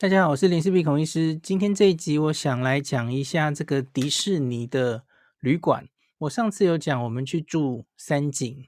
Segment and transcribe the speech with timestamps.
[0.00, 1.36] 大家好，我是林氏璧孔医师。
[1.36, 5.04] 今天这一集，我想来讲一下这个迪士尼的
[5.40, 5.90] 旅馆。
[6.20, 8.66] 我上次有讲，我们去住三景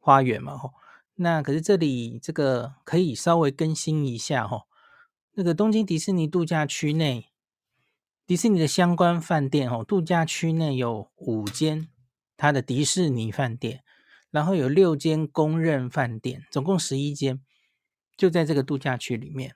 [0.00, 0.72] 花园嘛，吼。
[1.14, 4.62] 那可是这里这个可以稍微更新一下，吼。
[5.34, 7.28] 那个东京迪士尼度假区内，
[8.26, 11.86] 迪士尼的相关饭店，吼，度假区内有五间
[12.36, 13.84] 它的迪士尼饭店，
[14.32, 17.40] 然后有六间公认饭店，总共十一间，
[18.16, 19.54] 就在这个度假区里面。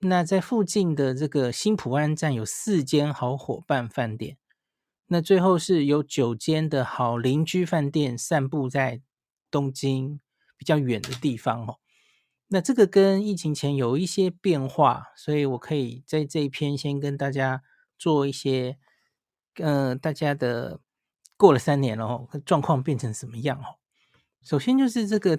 [0.00, 4.38] 那在附近的这个新浦安站有四间好伙伴饭店，
[5.08, 9.02] 那最后是有九间的好邻居饭店散布在
[9.50, 10.20] 东京
[10.56, 11.76] 比较远的地方哦。
[12.48, 17.62] 那这个跟疫情前有一些变化，所以我可以在这一篇先跟大家
[17.98, 18.78] 做一些，
[19.56, 20.80] 呃，大家的
[21.36, 23.78] 过了三年了哦，状况变成什么样哦？
[24.42, 25.38] 首先就是这个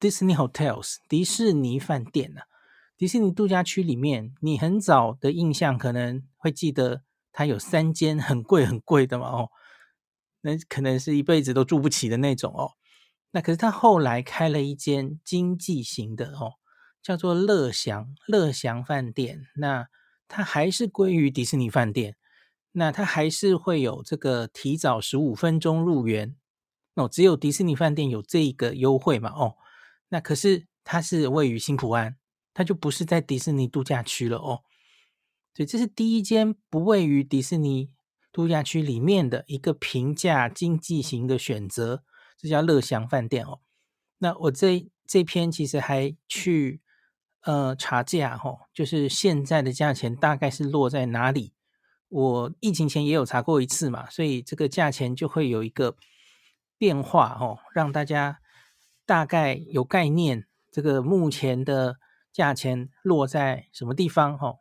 [0.00, 2.42] Disney Hotels 迪士尼饭店呢、
[3.00, 9.48] 迪士尼度假区里面，你很早的印象可能会记得它有三间很贵很贵的嘛，哦，
[10.42, 12.72] 那可能是一辈子都住不起的那种哦。
[13.30, 16.56] 那可是它后来开了一间经济型的哦，
[17.02, 19.46] 叫做乐祥乐祥饭店。
[19.56, 19.88] 那
[20.28, 22.16] 它还是归于迪士尼饭店，
[22.72, 26.36] 那它还是会有这个提早十五分钟入园
[26.96, 29.56] 哦，只有迪士尼饭店有这个优惠嘛，哦，
[30.10, 32.18] 那可是它是位于新浦安。
[32.52, 34.62] 它就不是在迪士尼度假区了哦，
[35.54, 37.90] 所以这是第一间不位于迪士尼
[38.32, 42.02] 度假区里面的一个平价经济型的选择，
[42.36, 43.60] 这叫乐祥饭店哦。
[44.18, 46.82] 那我这这篇其实还去
[47.42, 51.54] 呃查价哈、哦，就是现在的价钱大概是落在哪里？
[52.08, 55.96] 我疫情前也有查过一次嘛，所以这个价钱就会有一个
[56.76, 58.40] 变化哦，让大家
[59.06, 61.98] 大概有概念，这个目前的。
[62.32, 64.38] 价钱落在什么地方？
[64.38, 64.56] 哈，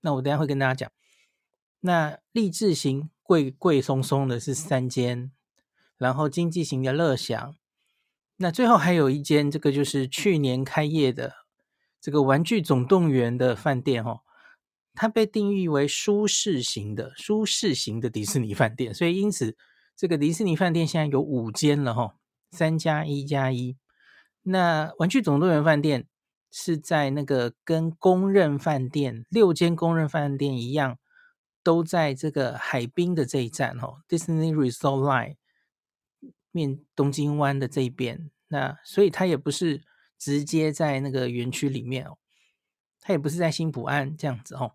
[0.00, 0.90] 那我等下会跟大家讲。
[1.80, 5.30] 那励志型贵贵松松的是三间，
[5.98, 7.54] 然后经济型的乐享，
[8.36, 11.34] 那最后还有一间，这个就是去年开业的
[12.00, 14.22] 这个玩具总动员的饭店，哈，
[14.94, 19.56] 它被定义为舒适型的舒适型的迪士尼饭店，所以因此
[19.94, 22.16] 这个迪士尼饭店现在有五间了，哈，
[22.50, 23.76] 三加一加一。
[24.42, 26.08] 那玩具总动员饭店。
[26.58, 30.98] 是在那个跟公认饭店六间公认饭店一样，
[31.62, 35.36] 都在这个海滨的这一站哦，Disney Resort Line
[36.50, 38.30] 面东京湾的这一边。
[38.48, 39.82] 那所以它也不是
[40.18, 42.16] 直接在那个园区里面哦，
[43.02, 44.72] 它也不是在新浦安这样子哦。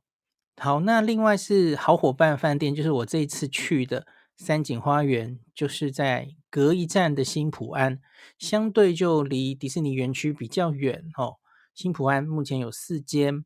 [0.57, 4.05] 好，那另外是好伙伴饭店，就是我这一次去的
[4.37, 7.99] 三井花园，就是在隔一站的新浦安，
[8.37, 11.37] 相对就离迪士尼园区比较远哦。
[11.73, 13.45] 新浦安目前有四间，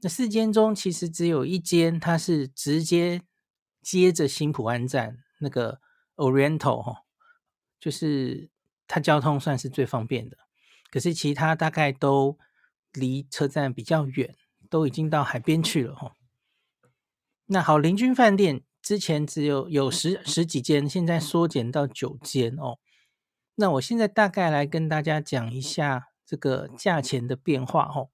[0.00, 3.22] 那四间中其实只有一间，它是直接
[3.80, 5.80] 接着新浦安站那个
[6.16, 7.04] Oriental 哈，
[7.78, 8.50] 就是
[8.88, 10.36] 它交通算是最方便的。
[10.90, 12.36] 可是其他大概都
[12.92, 14.34] 离车站比较远，
[14.68, 16.12] 都已经到海边去了哈。
[17.46, 22.78] 那好，邻居饭店之前只有有十十几间，现在缩减到九间哦。
[23.54, 26.08] 那我现在大概来跟大家讲一下。
[26.26, 28.10] 这个价钱的变化哦，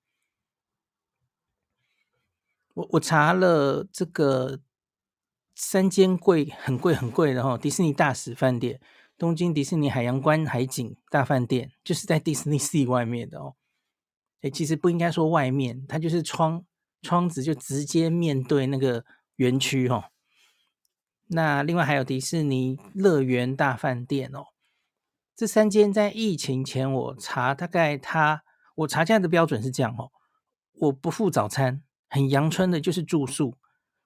[2.75, 4.61] 我我查了这个
[5.55, 8.79] 三间贵很贵很贵的哈，迪士尼大使饭店、
[9.17, 13.57] 东京迪士尼海洋观海景大饭店，就是在迪士尼 C 外面的哦。
[14.43, 16.67] 哎，其实不应该说外面，它就是窗
[17.01, 19.05] 窗子就直接面对那个
[19.37, 20.05] 园区哦。
[21.29, 24.52] 那另外还有迪士尼乐园大饭店哦。
[25.35, 28.43] 这三间在疫情前我查，大概他
[28.77, 30.11] 我查价的标准是这样哦，
[30.75, 33.57] 我不付早餐，很阳春的就是住宿，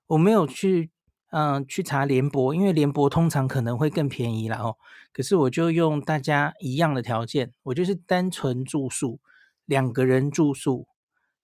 [0.06, 0.90] 我没有去
[1.30, 4.76] 嗯、去查联博，因为联博通常可能会更便宜啦哦，
[5.12, 9.20] 可是我就用大家一样的条件，我就是单纯住宿，
[9.66, 10.86] 两个人住宿，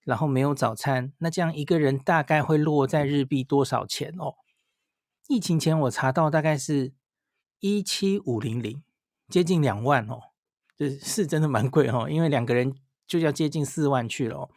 [0.04, 4.36] 然后没有早餐，那这样一个人大概会落在日币多少钱哦？
[5.28, 6.94] 疫情前我查到大概是
[7.58, 8.82] 一七五零零。
[9.32, 10.20] 接近两万哦，
[10.76, 12.76] 这是真的蛮贵哦，因为两个人
[13.06, 14.50] 就要接近四万去了哦。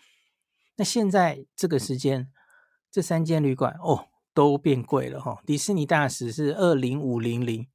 [0.76, 2.30] 那现在这个时间，
[2.92, 5.40] 这三间旅馆哦都变贵了哈、哦。
[5.46, 7.70] 迪士尼大使是二零五零零，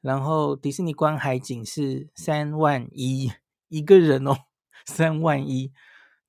[0.00, 3.32] 然后迪士尼观海景是三万一
[3.66, 4.36] 一个人哦，
[4.84, 5.72] 三万一。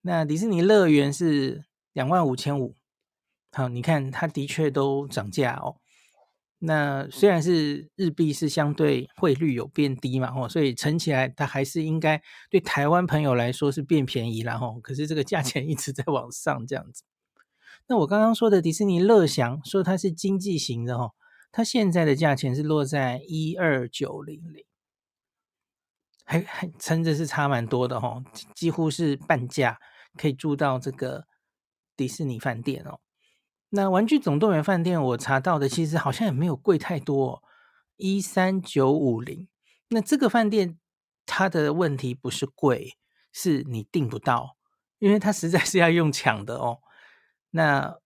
[0.01, 2.75] 那迪士尼乐园是两万五千五。
[3.51, 5.77] 好，你看它的确都涨价哦。
[6.59, 12.19] 那虽然是日币是相对汇率有变低嘛，吼，所以乘起来它还是应该
[12.49, 14.79] 对台湾朋友来说是变便宜啦，吼。
[14.79, 17.03] 可是这个价钱一直在往上这样子。
[17.85, 21.13] 那我刚刚说的迪士尼乐享，说它是经济型的哦，
[21.51, 24.65] 它现在的价钱是落在一二九零零，
[26.25, 28.23] 还还真的是差蛮多的吼，
[28.55, 29.77] 几乎是半价
[30.17, 31.27] 可以住到这个
[31.95, 32.99] 迪士尼饭店哦。
[33.69, 37.43] 那玩具总动员饭店我查到的其实好像也没有贵太多哦，
[37.97, 39.47] 一三九五零。
[39.89, 40.79] 那这个饭店
[41.25, 42.97] 它的问题不是贵，
[43.31, 44.57] 是你订不到，
[44.99, 46.79] 因为它实在是要用抢的哦。
[47.51, 47.97] 那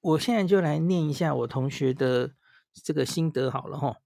[0.00, 2.34] 我现在就来念一下我同学的
[2.72, 3.96] 这个心得好了哈，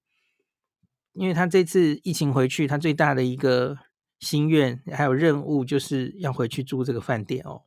[1.13, 3.79] 因为他这次疫情回去，他最大的一个
[4.21, 7.65] 心愿还有任务就是要回去住这个饭店哦。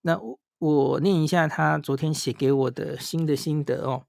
[0.00, 4.04] 那我我念一下他昨天写给我的新的心得哦。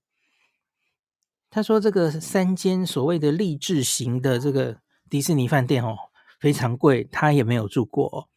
[1.50, 5.98] 他说这个三间所谓的励志型的这个迪士尼饭店哦，
[6.40, 8.28] 非常贵，他也没有住过哦。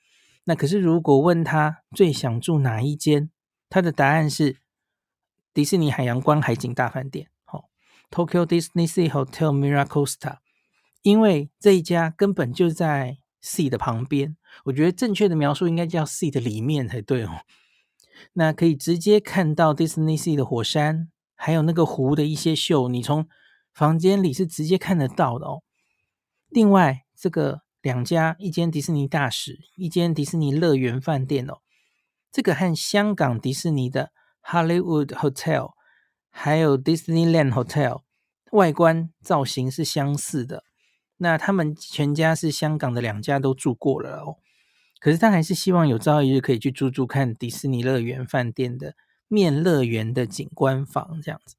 [0.45, 3.31] 那可是，如果问他最想住哪一间，
[3.69, 4.59] 他的答案是
[5.53, 7.65] 迪士尼海洋观海景大饭店，哦
[8.11, 10.39] ，Tokyo Disney Sea Hotel Miracosta，
[11.03, 17.41] 因为这一家根本就在 Sea 的旁边，我觉得正确的描述应该叫 Sea 的里面才对哦。
[18.35, 23.29] 那可以直接看到 Disney Sea 的火山，还有那个湖的一些秀，你从
[23.73, 25.63] 房间里是直接看得到的哦。
[26.49, 27.63] 另外，这个。
[27.85, 31.59] 两家，一间迪士尼大使，一间迪士尼乐园饭店哦。
[32.33, 34.11] 这个和香港迪士尼的
[34.43, 35.73] Hollywood Hotel
[36.31, 38.01] 还有 Disneyland Hotel
[38.53, 40.65] 外观造型是相似的。
[41.19, 44.37] 那他们全家是香港的两家都住过了哦。
[45.05, 48.95] 可是他还是希望有朝一日可以去住住看迪士尼乐园饭店的
[49.29, 51.57] 面乐园的景观房这样子。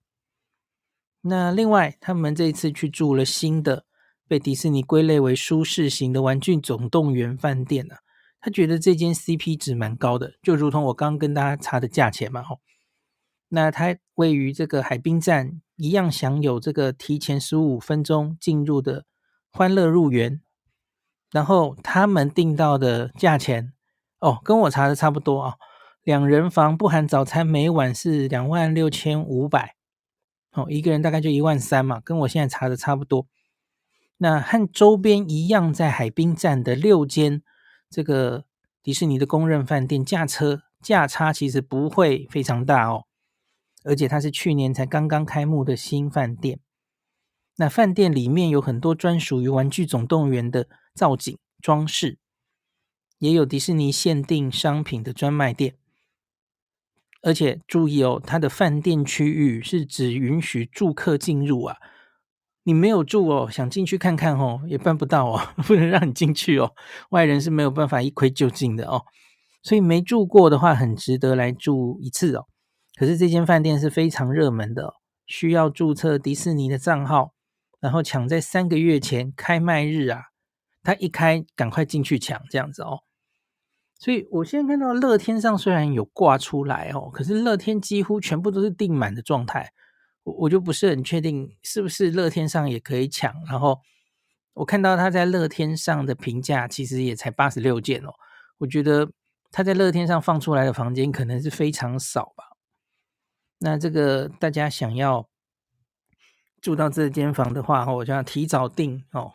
[1.22, 3.86] 那另外，他们这一次去住了新的。
[4.28, 8.00] 被迪士尼归类为舒适型的玩具总动员饭店呢、啊，
[8.42, 12.60] 他觉得这间 CP 值蛮高的，就如同我刚刚跟大家查的价钱嘛，吼。
[13.50, 19.06] 那它位于这个海滨站，一样享有这个提前十五分钟进入的
[19.52, 20.42] 欢乐入园，
[21.36, 23.74] 然后他们订到的价钱
[24.20, 25.56] 哦，跟我查的差不多啊，
[26.02, 29.76] 两人房不含早餐，每晚是两万六千五百，
[30.54, 33.28] 哦，一个人大概就一万三嘛，跟我现在查的差不多。
[34.16, 37.44] 那和周边一样，在海滨站的六间
[37.90, 38.46] 这个
[38.82, 43.04] 迪士尼的公认饭店价车价差其实不会非常大哦，
[43.84, 46.62] 而且它是去年才刚刚开幕的新饭店。
[47.58, 52.18] 那饭店里面有很多专属于玩具总动员的造景装饰，
[53.20, 55.76] 也有迪士尼限定商品的专卖店。
[57.22, 61.78] 而且注意哦，它的饭店区域是只允许住客进入啊。
[62.64, 66.72] 你没有住哦，想进去看看哦，也办不到哦， 不能让你进去哦，
[67.10, 69.04] 外人是没有办法一窥究竟的哦。
[69.64, 72.46] 所以没住过的话，很值得来住一次哦。
[72.96, 74.94] 可是这间饭店是非常热门的，
[75.26, 77.34] 需要注册迪士尼的账号，
[77.80, 80.26] 然后抢在三个月前开卖日啊，
[80.86, 83.00] 他一开赶快进去抢这样子哦。
[84.00, 89.74] 所以我现在看到乐天上虽然有挂出来哦，可是乐天几乎全部都是订满的状态。
[90.24, 93.80] 我我就不是很确定是不是乐天上也可以抢，然后
[94.54, 98.10] 我看到他在乐天上的评价其实也才八十六件哦，
[98.58, 99.12] 我觉得
[99.52, 102.44] 他在乐天上放出来的房间可能是非常少吧。
[103.60, 105.30] 那这个大家想要
[106.60, 109.34] 住到这间房的话，我就要提早订哦，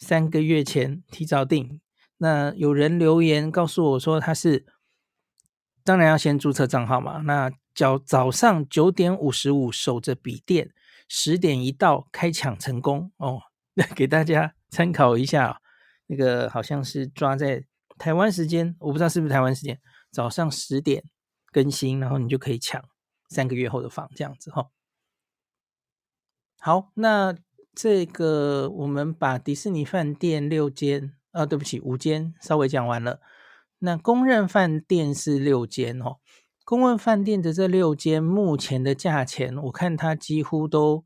[0.00, 1.80] 三个月前提早订。
[2.16, 4.66] 那有人留言告诉我说他是，
[5.84, 7.52] 当然要先注册账号嘛，那。
[7.72, 10.70] 早早上九点五十五守着笔电，
[11.08, 13.40] 十点一到开抢成功哦。
[13.74, 15.62] 那给大家参考一下，
[16.08, 17.64] 那个好像是抓在
[17.96, 19.80] 台湾时间，我不知道是不是台湾时间，
[20.10, 21.04] 早上十点
[21.52, 22.84] 更新，然后你就可以抢
[23.28, 24.66] 三个月后的房这样子哈、哦。
[26.58, 27.34] 好，那
[27.74, 33.20] 这个我们把迪士尼饭店六间啊，对不起五间稍微讲完了。
[33.78, 36.16] 那公认饭店是六间哦。
[36.64, 41.04] 公认饭店的这六间目前的价钱，我看它几乎都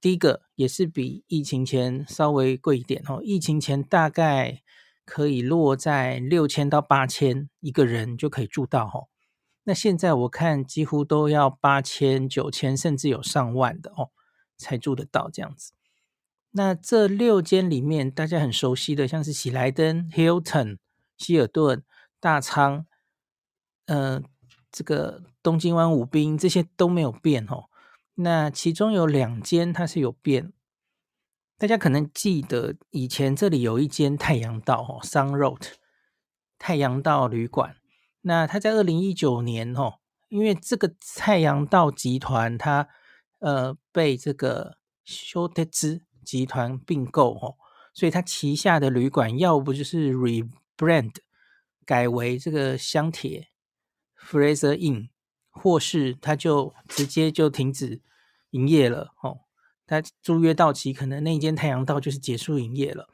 [0.00, 3.20] 第一个也是比疫情前稍微贵一点哦。
[3.22, 4.62] 疫情前大概
[5.04, 9.08] 可以落在六千到八千一个人就可以住到哦。
[9.64, 14.10] 那现在我看几乎都要八千、九千，甚至有上万的哦，
[14.58, 15.72] 才住得到这样子。
[16.50, 20.76] 那这六间里面大家很熟悉的，像是喜来登、Hilton、
[21.16, 21.82] 希尔顿、
[22.20, 22.84] 大仓，
[23.86, 24.22] 呃。
[24.70, 27.64] 这个东京湾舞滨这些都没有变哦，
[28.16, 30.52] 那其中有两间它是有变，
[31.56, 35.72] 大家可能记得以前这里有一间太阳道哦，Sun Road
[36.58, 37.76] 太阳道旅馆，
[38.20, 39.94] 那它在二零一九年哦
[40.28, 42.88] 因为这个太阳道集团它
[43.38, 47.56] 呃被这个休特兹集团并购哦，
[47.94, 51.14] 所以它旗下的旅馆要不就是 rebrand
[51.86, 53.48] 改为这个香铁
[54.18, 55.08] Fraser Inn，
[55.50, 58.02] 或是它就直接就停止
[58.50, 59.40] 营业了哦。
[59.86, 63.08] 它租约到期，可能那间太阳道就是结束营业了。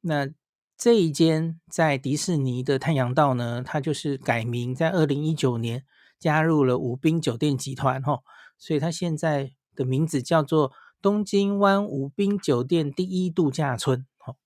[0.00, 0.28] 那
[0.76, 5.84] 这一间在迪士尼的太阳道呢，它就是改名，在二零一九年
[6.18, 8.24] 加入了舞滨酒店集团，哦，
[8.62, 14.36] 所以它现在的名字叫做东京湾舞滨酒店第一度假村，哦，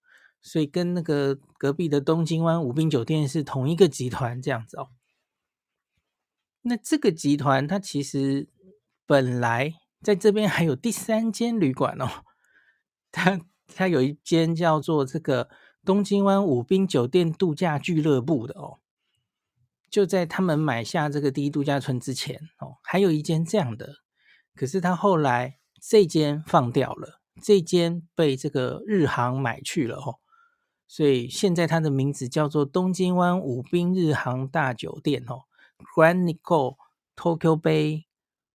[0.41, 4.89] 所以跟那个隔壁的东京湾舞滨酒店是同一个集团这样子哦。
[6.63, 8.49] 那这个集团它其实
[9.05, 12.25] 本来在这边还有第三间旅馆哦，
[13.13, 15.51] 它它有一间叫做这个。
[15.87, 18.81] 东京湾舞滨酒店度假俱乐部的哦，
[19.89, 23.99] 就在他们买下这个第一度假村之前哦，还有一间这样的，
[24.57, 30.19] 可是他后来这间放掉了，这间被这个日航买去了哦，
[30.89, 35.43] 所以现在它的名字叫做东京湾舞滨日航大酒店哦
[35.95, 36.77] ，Grand Niko
[37.15, 38.05] Tokyo Bay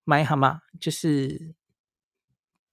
[0.05, 1.53] Maihama，就是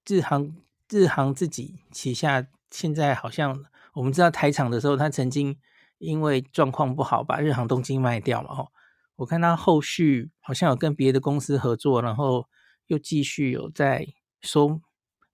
[0.06, 0.56] 日航
[0.88, 3.64] 日航自己旗下，现在好像。
[3.94, 5.58] 我们知道台场的时候，他曾经
[5.98, 8.50] 因为状况不好，把日航东京卖掉嘛。
[8.50, 8.68] 哦，
[9.16, 12.46] 我看他后续好像有跟别的公司合作，然后
[12.88, 14.08] 又继续有在
[14.42, 14.80] 收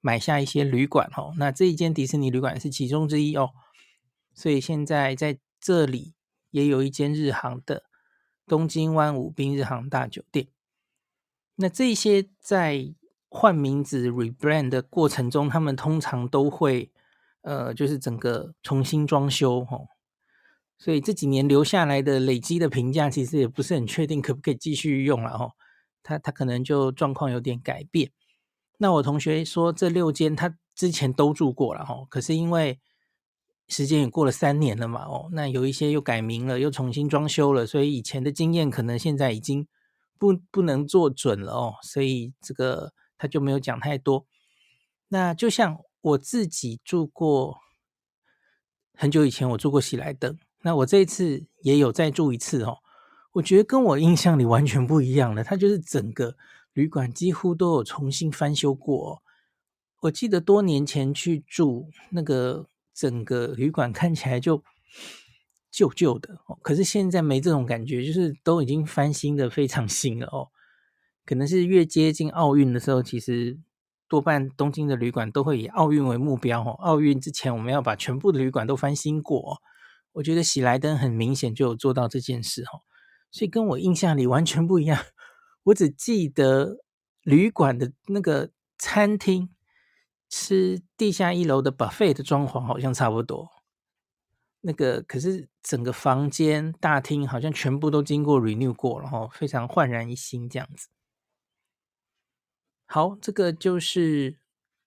[0.00, 1.10] 买下一些旅馆。
[1.16, 3.50] 哦，那这一间迪士尼旅馆是其中之一哦。
[4.34, 6.12] 所以现在在这里
[6.50, 7.84] 也有一间日航的
[8.46, 10.48] 东京湾武滨日航大酒店。
[11.56, 12.94] 那这些在
[13.28, 16.90] 换名字 rebrand 的过程中，他们通常都会。
[17.46, 19.86] 呃，就是整个重新装修哦，
[20.78, 25.52] 所以这几年留下来的累积的评价，其实也不是很确定可不可以继续用了哦。
[26.04, 28.12] 他他可能就状况有点改变。
[28.78, 32.78] 那我同学说，这六间他之前都住过了齁，可是因为
[33.66, 39.66] 时间也过了三年了嘛，哦，那有一些又改名了，又重新装修了，所以以前的经验可能现在已经
[40.16, 44.24] 不不能做准了哦，所以这个他就没有讲太多。
[45.08, 45.80] 那就像。
[46.04, 47.56] 我自己住过
[48.92, 50.38] 很久以前，我住过喜来登。
[50.60, 52.76] 那我这一次也有再住一次哦。
[53.34, 55.44] 我觉得跟我印象里完全不一样了。
[55.44, 56.36] 它就是整个
[56.72, 59.22] 旅馆几乎都有重新翻修过。
[60.00, 64.62] 我记得多年前去住那个整个旅馆看起来就
[65.70, 70.48] 旧旧的哦，可是现在没这种感觉，就是都已经翻新的非常新了哦。
[71.24, 73.58] 可能是越接近奥运的时候，其实。
[74.06, 76.72] 多半东京的旅馆都会以奥运为目标哦。
[76.78, 79.60] 奥运之前，我们要把全部的旅馆都翻新过。
[80.12, 82.84] 我觉得喜来登很明显就有做到这件事哦，
[83.34, 85.06] 所以跟我印象里完全不一样。
[85.64, 86.84] 我只记得
[87.22, 89.50] 旅馆的那个餐厅，
[90.30, 93.50] 吃地下一楼的 buffet 的装潢好像差不多。
[94.60, 100.86] 那个可是整个房间大厅好像全部都经过 renew 过了哈，非常焕然一新这样子。
[102.86, 104.38] 好，这个就是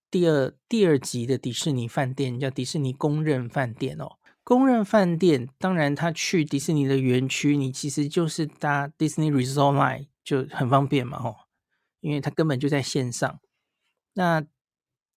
[0.10, 4.16] 第二第二集的迪士尼饭店，叫迪士尼公认饭店哦。
[4.48, 11.36] 公认饭店，当然他去迪士尼的园区，你其实就是搭 Disney Resort Line 就很方便嘛，吼，
[12.00, 13.42] 因为它根本就在线上。
[14.14, 14.46] 那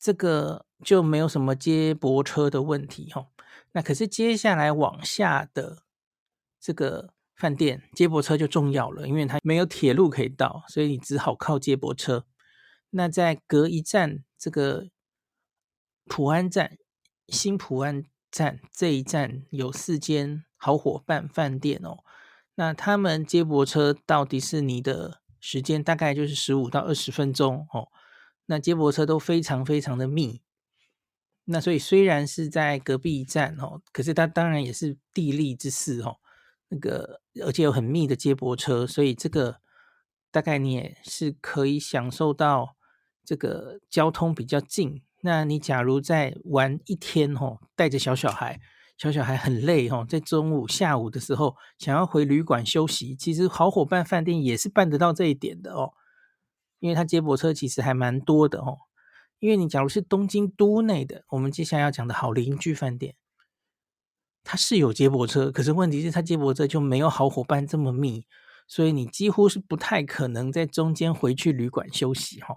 [0.00, 3.28] 这个就没有什么接驳车的问题，吼。
[3.70, 5.84] 那可是接下来往下的
[6.58, 12.26] 这个饭店接驳车就重要了，因为它没有铁路可以到，所以你只好靠接驳车。
[12.90, 14.88] 那在隔一站，这个
[16.06, 16.76] 普安站、
[17.28, 21.99] 新普安站这一站有四间好伙伴饭店哦。
[22.54, 27.88] 那他们接驳车到迪士尼的时间大概就是十五到二十分钟哦。
[28.46, 30.42] 那接驳车都非常非常的密。
[31.44, 36.18] 那所以虽然是在隔壁站哦，可是它当然也是地利之势哦。
[36.68, 39.60] 那个而且有很密的接驳车，所以这个
[40.30, 42.76] 大概你也是可以享受到。
[43.22, 48.60] 这个交通比较近，那你假如在玩一天哦，带着小小孩，
[48.96, 55.92] 小小孩很累哦，在中午、下午的时候想要回旅馆休息，其实好伙伴饭店也是办得到这一点的哦，
[56.78, 58.78] 因为它接驳车其实还蛮多的哦。
[59.38, 63.14] 因为你假如是东京都内的，我们接下来要讲的好邻居饭店，
[64.44, 68.26] 它是有接驳车，可是问题是它接驳车就没有好伙伴这么密，
[68.66, 72.56] 所以你几乎是不太可能在中间回去旅馆休息哈。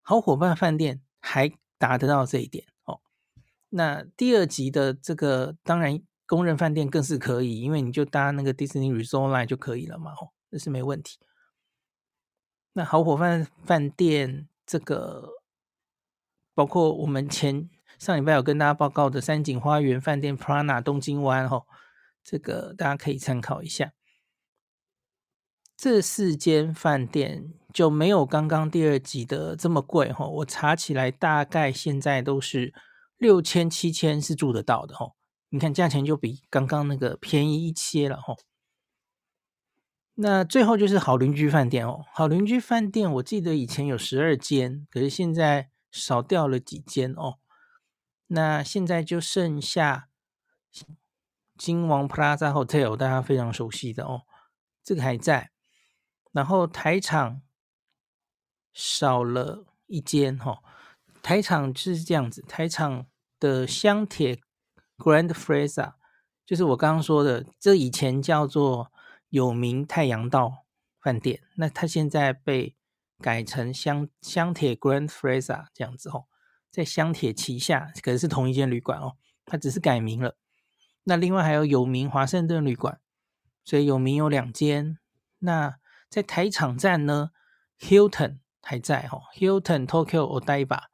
[0.00, 3.00] 好伙伴饭店还达得到这一点哦。
[3.70, 11.18] 那第二集的这个当然公认饭店更是可以，因为你就搭那个 Disney Resort Line 就可以了嘛，哦，那是没问题。
[12.74, 15.30] 那好伙伴饭店这个，
[16.54, 17.68] 包括我们前
[17.98, 21.64] 上礼拜有跟大家报告的三井花园饭店 Prana 东京湾哈，
[22.22, 23.92] 这个大家可以参考一下。
[25.78, 32.74] 这四间饭店就没有刚刚第二集的这么贵哈，我查起来大概现在都是
[33.16, 35.12] 六千七千是住得到的哈。
[35.50, 38.34] 你看价钱就比刚刚那个便宜一些了哈。
[40.14, 47.38] 那最后就是好邻居饭店哦，好邻居饭店我记得以前有十二间，可是现在少掉了几间哦。
[48.26, 50.08] 那现在就剩下
[51.56, 54.22] 金王 Plaza Hotel，大家非常熟悉的哦，
[54.82, 55.52] 这个还在。
[56.32, 57.40] 然后台场
[58.72, 60.62] 少了一间哈，
[61.22, 63.06] 台场是这样子，台场
[63.40, 64.38] 的香铁
[64.96, 65.94] Grand Fraser
[66.44, 68.92] 就是我刚刚说的，这以前叫做
[69.30, 70.64] 有名太阳道
[71.00, 72.76] 饭店，那它现在被
[73.20, 76.26] 改成香香铁 Grand Fraser 这样子哦，
[76.70, 80.36] 在香铁旗下，可是是同一间旅馆哦，它只是改名了。
[81.04, 83.00] 那另外还有有名华盛顿旅馆，
[83.64, 84.98] 所以有名有两间，
[85.38, 85.78] 那。
[86.08, 87.30] 在台场站呢
[87.78, 90.84] ，Hilton 还在哈，Hilton Tokyo Odaiba，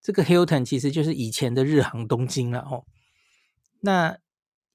[0.00, 2.84] 这个 Hilton 其实就是以前的日航东京了哦。
[3.80, 4.18] 那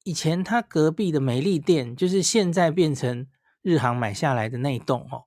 [0.03, 3.27] 以前它隔壁的美丽店，就是现在变成
[3.61, 5.25] 日航买下来的那一栋哦，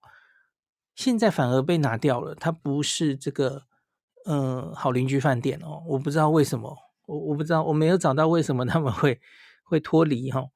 [0.95, 3.65] 现在反而被拿掉了，它不是这个
[4.25, 9.21] 呃好邻居饭店哦，我不知道为什么，我我不知道，我没有找到为什么他们会
[9.65, 10.47] 会脱离哈。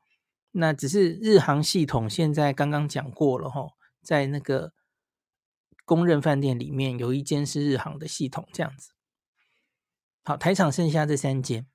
[0.56, 3.70] 那只是日航系统，现在刚刚讲过了哈，
[4.00, 4.73] 在那个
[5.84, 8.92] 公认饭店里面有一间是日航的系统，这样子。
[10.23, 11.66] 好，台场剩下这三间，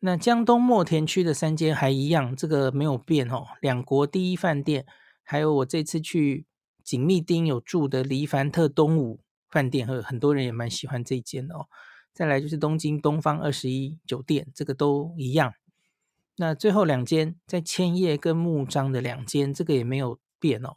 [0.00, 3.46] 那江东墨田区的三间还一样，这个没有变哦。
[3.60, 4.84] 两国第一饭店，
[5.22, 6.44] 还有我这次去
[6.82, 11.68] 锦密町有住的黎凡特东武饭店，和很多人也蛮喜欢这间的哦。
[12.12, 15.54] 再来就是东京东方二十一酒店，这个都一样。
[16.36, 20.76] 那最后两间在千叶跟木张的两间，这个也没有变哦。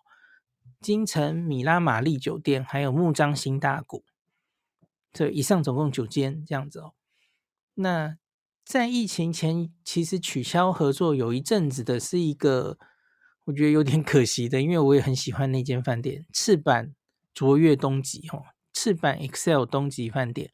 [0.79, 4.03] 京城米拉玛丽酒店还有木张新大谷，
[5.11, 6.93] 这以上总共九间这样子哦。
[7.73, 8.17] 那
[8.63, 12.77] 在疫情前，其实取消合作有一阵子的是一个，
[13.45, 16.93] 我觉得有点可惜的，因为我也很喜欢那间饭店——赤坂
[17.33, 18.43] 卓越东极哦，
[18.73, 20.51] 赤坂 Excel 东极饭店。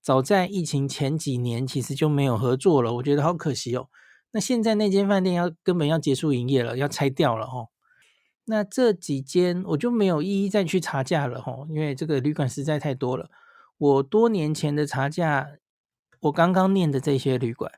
[0.00, 3.90] 早在疫情前几年，其实就没有合作了，我觉得好可惜哦。
[4.30, 7.68] 那现在那间饭店要根本要结束营业了，要拆掉了哦。
[8.44, 13.30] 那这几间我就没有一一再去查价了哦，因为这个旅馆实在太多了。
[13.78, 15.48] 我多年前的查价，
[16.20, 17.72] 我刚刚念的这些旅馆，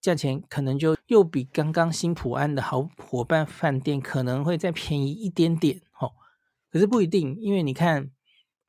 [0.00, 6.12] 价钱可能就又比刚刚新普安的好伙伴饭店可能会再便宜一点点哦。
[6.70, 8.10] 可是不一定，因为你看，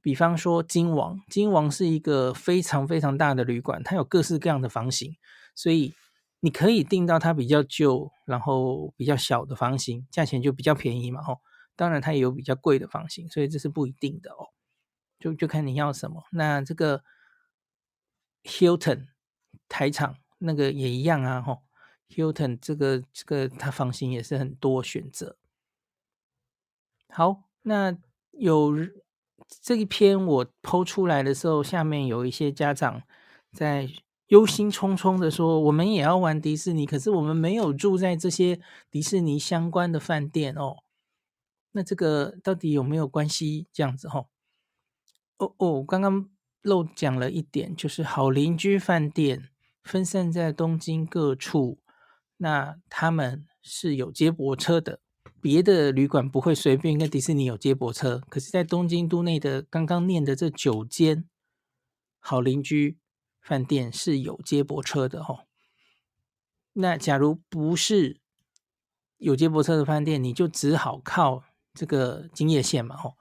[0.01, 5.15] 比方说金王，金王是一个非常非常大的旅馆，它有各式各样的房型，
[5.53, 5.93] 所以。
[6.39, 11.41] 你可以订到它比较旧，然后比较小的房型，价钱就比较便宜嘛，吼。
[11.75, 14.49] 当然它也有比较贵的房型，所以这是不一定的哦，
[15.19, 16.23] 就就看你要什么。
[16.31, 17.03] 那这个
[18.43, 19.07] Hilton
[19.67, 21.63] 台场那个也一样啊，吼。
[22.09, 25.37] Hilton 这个这个它房型也是很多选择。
[27.09, 27.97] 好，那
[28.31, 28.73] 有
[29.61, 33.01] 这一篇我 PO 出来的时候，下面有一些家长
[33.51, 33.89] 在。
[34.27, 38.59] 忧心忡忡的说：“我们也要玩迪士尼，可是我们没有住在这些
[38.91, 40.83] 迪士尼相关的饭店哦。
[41.71, 43.67] 那这个到底有没有关系？
[43.71, 44.27] 这样子哦？
[45.37, 46.29] 哦哦，刚刚
[46.61, 49.49] 漏讲了一点，就是好邻居饭店
[49.81, 51.79] 分散在东京各处，
[52.35, 54.99] 那他们是有接驳车的。
[55.39, 61.23] 别的旅馆不会随便跟迪士尼有接驳车，可是，在东京都内的刚刚念的这九间
[62.19, 62.97] 好邻居。”
[63.47, 65.47] 饭店是有接驳车的哦。
[66.73, 68.19] 那假如不是
[69.17, 73.15] 有接驳车的饭店，你就只好靠这个京叶线嘛，吼，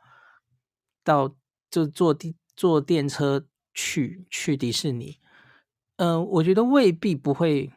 [1.05, 1.37] 到
[1.71, 5.21] 就坐地坐电车去去迪士尼。
[5.99, 7.73] 嗯、我觉得未必不会，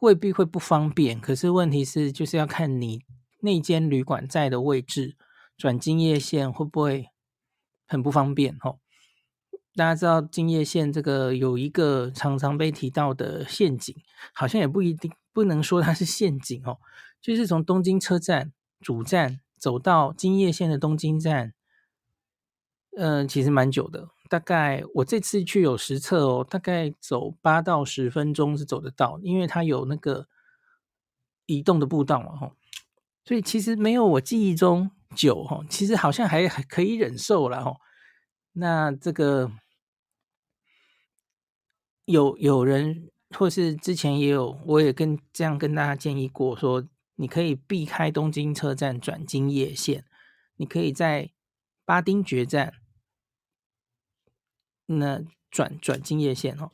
[0.00, 1.20] 未必会不方便。
[1.20, 3.04] 可是问题是，就是要看你
[3.40, 5.16] 那间旅馆在的位置，
[5.56, 7.08] 转京叶线会不会
[7.86, 8.80] 很不方便，吼。
[9.78, 13.94] 大家知道京叶线这个有一个常常被提到的陷阱，
[14.34, 16.78] 好像也不一定不能说它是陷阱哦。
[17.20, 21.54] 就是从东京车站主站走到京叶线的东京站，
[22.96, 24.08] 嗯、其实蛮久的。
[24.28, 30.26] 大概我这次去有实测哦，大概走八到十分钟是走得到，因为它有那个
[31.46, 32.52] 移动的步道嘛，吼。
[33.24, 37.76] 所以其实没有我记忆中久吼，其实好像还还可以忍受了吼。
[38.54, 39.52] 那这个
[42.08, 46.82] 有有人或是之前也有，我也跟这样跟大家建议过，说
[47.16, 50.06] 你可以避开东京车站转京叶线，
[50.56, 51.30] 你可以在
[51.84, 52.72] 八丁决站
[54.86, 56.70] 那转转京叶线哦。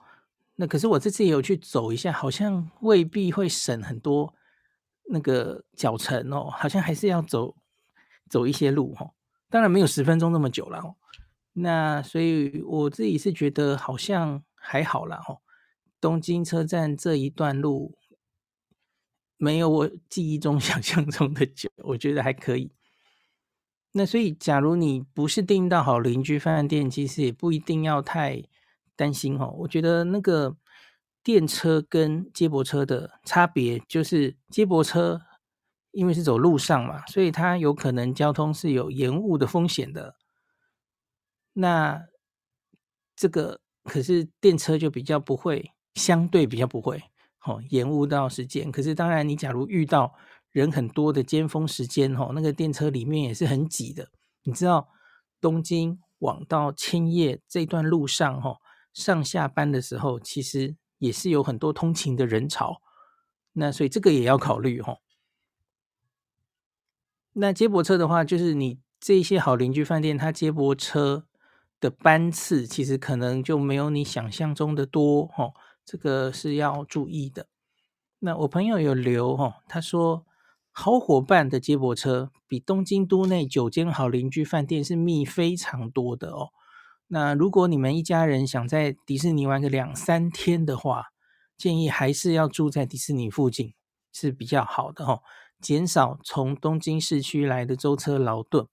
[0.55, 4.33] 那可是我这次也有去走一下，好像未必会省很多
[5.11, 7.57] 那个脚程哦，好像还是要走
[8.31, 9.11] 走一些路哦。
[9.51, 10.95] 当然没有十分钟那么久了哦。
[11.55, 15.41] 那所以我自己是觉得好像还好啦哦。
[16.01, 17.97] 东京车站这一段路
[19.37, 22.73] 没有我记忆中 想象中的久，我觉得还可以。
[23.93, 28.43] 那所以假如你不是订到好邻居饭店，其实也不一定要太。
[28.97, 30.57] 担心哦，我觉得那个
[31.21, 35.21] 电车跟接驳车的差别就是，接驳车
[35.91, 40.15] 因为是走路上嘛，所以它有可能交通是有延误的风险的。
[41.55, 42.07] 那
[43.17, 47.03] 这个可是电车就比较不会，相对比较不会
[47.45, 48.73] 哦，延误到时间。
[48.73, 50.15] 可是当然，你假如遇到
[50.51, 54.11] 人很多的尖峰时间哦，那个电车里面也是很挤的。
[54.43, 54.89] 你知道
[55.41, 58.59] 东京往到千叶这段路上哦。
[58.93, 62.81] 上下班的时候，其实也是有很多通勤的人潮，
[63.55, 64.99] 那所以这个也要考虑齁。
[67.33, 71.27] 那接驳车的话，就是你这些好邻居饭店，它接驳车
[71.85, 75.53] 的班次其实可能就没有你想象中的多哦，
[75.85, 77.49] 这个是要注意的。
[78.21, 80.25] 那我朋友有留哦，他说
[80.73, 86.49] 好伙伴的接驳车比东京都内九间好邻居饭店是密非常多的哦。
[87.09, 91.09] 那如果你们一家人想在迪士尼玩个两三天的话，
[91.59, 93.75] 建议还是要住在迪士尼附近
[94.11, 95.21] 是比较好的哦，
[95.61, 98.67] 减少从东京市区来的舟车劳顿。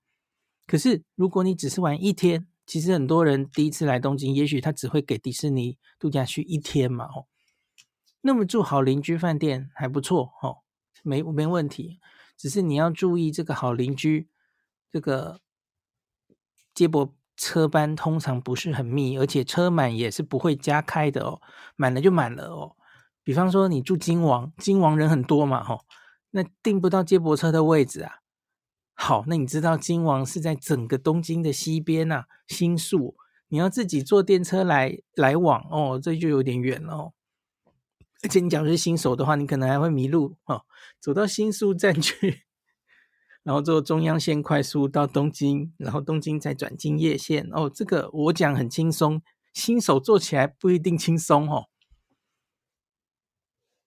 [0.66, 7.28] 可是如果你只是玩一天，其实很多人第一次来东京，也许他只会给迪士尼度假区一天嘛哦。
[8.22, 10.60] 那么住好邻居饭店还不错哦，
[11.04, 12.00] 没没问题，
[12.38, 14.30] 只是你要注意这个好邻居
[14.90, 15.42] 这个
[16.74, 17.14] 接驳。
[17.38, 21.42] 车班通常不是很密，而且车满也是不会加开的哦，
[21.76, 22.78] 满了就满了哦。
[23.24, 25.84] 比方说你住金王，金王人很多嘛，吼，
[26.30, 28.21] 那订不到接驳车的位置啊。
[28.94, 33.16] 好，那你知道金王是在整个东京的西边呐，新宿，
[33.48, 37.14] 你要自己坐电车来来往哦，这就有点远了哦。
[38.24, 40.64] 而且你假如是新手的话，你可能还会迷路哦，
[41.00, 42.44] 走到新宿站去。
[43.44, 47.50] 然后坐中央线快速到东京，然后东京再转京叶线。
[47.52, 51.66] 哦，这个我讲很轻松，新手做起来不一定轻松哦。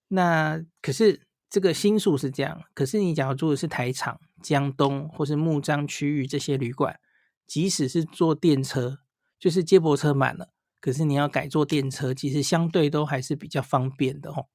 [0.08, 7.00] 那可是这个新宿是这样，可是你假如住的是台场、江东或是木张区域这些旅馆，
[7.46, 8.98] 即使是坐电车，
[9.38, 14.48] 就是接驳车满了，可是你要改坐电车，其实相对都还是比较方便的哦。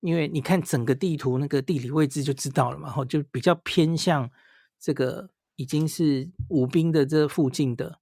[0.00, 4.30] 因为你看整个地图那个地理位置就知道了嘛，吼，就比较偏向
[4.78, 8.00] 这个已经是武滨的这附近的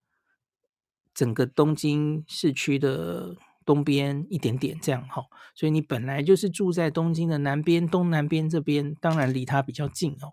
[1.15, 10.33] 整个东京市区的东边一点点这样，哈，所以你本来就是住在东京的南边东南边这边，当然离它比较近哦。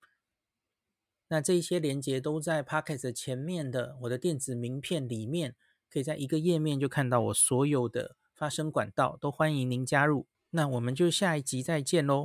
[1.31, 5.55] 那这些连接都在 Pocket 前面的我的电子名片里面，
[5.89, 10.27] 可以在一个页面就看到我所有的发声管道，都欢迎您加入。
[10.49, 12.19] 那我们就下一集再见喽。